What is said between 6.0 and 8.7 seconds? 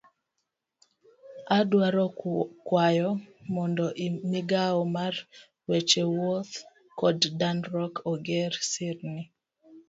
wuoth kod dongruok oger